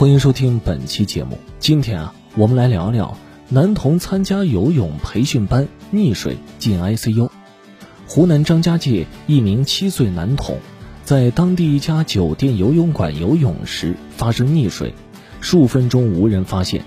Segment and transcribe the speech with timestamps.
[0.00, 1.38] 欢迎收听本期节目。
[1.58, 3.18] 今天啊，我们来聊聊
[3.50, 7.28] 男童参加游泳培训班溺水进 ICU。
[8.06, 10.58] 湖南张家界一名七岁男童，
[11.04, 14.94] 在当地一家酒店游泳馆游泳时发生溺水，
[15.42, 16.82] 数分钟无人发现，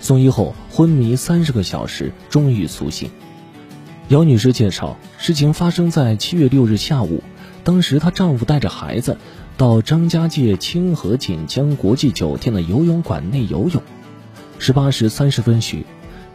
[0.00, 3.10] 送医后昏迷三十个小时，终于苏醒。
[4.08, 7.22] 姚女士介绍，事情发生在七月六日下午，
[7.66, 9.18] 当时她丈夫带着孩子。
[9.56, 13.82] 到张家界清河锦江国际酒店的游泳馆内游泳，
[14.58, 15.86] 十八时三十分许，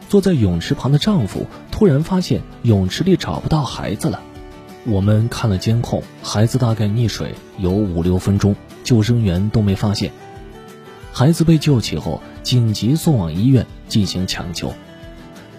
[0.10, 4.20] 坐在泳池旁的丈夫突然发现泳池里找不到孩子了。
[4.86, 10.12] 我们看了监控，孩子大概溺水有五六分钟，救生员都没发现。
[11.14, 14.74] 孩子被救起后，紧急送往医院进行抢救。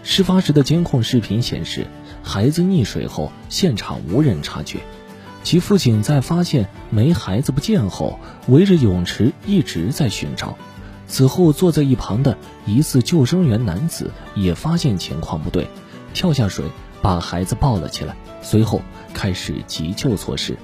[0.02, 1.86] 事发时的监控视频显示，
[2.24, 4.80] 孩子溺水后现场无人察觉。
[5.42, 10.56] 其父亲在发现没孩子不见后，围着泳池一直在寻找。
[11.09, 15.69] 此后，坐在一旁的疑似救生员男子也发现情况不对，
[16.14, 16.64] 跳下水
[17.03, 18.81] 把孩子抱了起来，随后
[19.12, 20.56] 开始急救措施。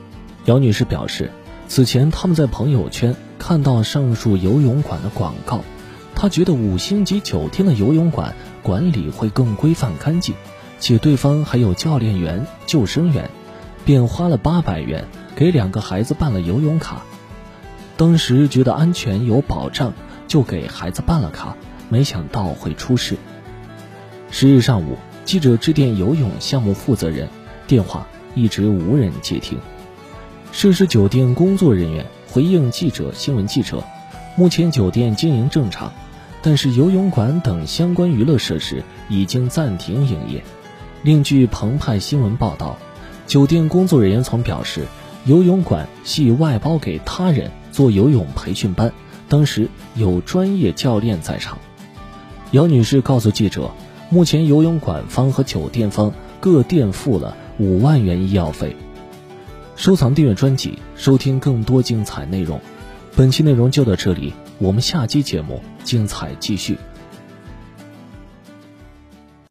[0.47, 1.31] 姚女士表示，
[1.67, 5.61] 此前他们在朋友圈看到上述游泳馆的广告，
[6.15, 10.35] 她觉得五星级酒店的游泳馆管理会更规范干净，
[10.81, 13.29] 且对方还有教练员、救生员。
[13.89, 17.05] 便花了八百元给两个孩子办了游泳卡，
[17.97, 19.95] 当时觉得安全有保障，
[20.27, 21.57] 就给孩子办了卡，
[21.89, 23.17] 没想到会出事。
[24.31, 27.31] 十日上午，记者致电游泳项目负责人，
[27.67, 29.59] 电话一直无人接听。
[30.53, 33.83] 涉事酒店工作人员回应记者新闻记者，
[34.37, 35.91] 目前酒店经营正常，
[36.43, 40.45] 但是游泳馆等相关娱乐设施已经暂停营业。
[41.03, 42.77] 另据澎湃新闻报道。
[43.29, 44.87] 酒店工作人员曾表示，
[45.27, 48.91] 游泳馆系外包给他人做游泳培训班，
[49.29, 51.59] 当时有专业教练在场。
[52.53, 53.71] 姚女士告诉记者，
[54.09, 58.75] 目前游泳馆方和酒店方各垫付了五万元医药费。
[59.77, 62.59] 收藏订阅专辑，收听更多精彩内容。
[63.15, 66.79] 本期内容就到这里，我们下期节目精彩继续。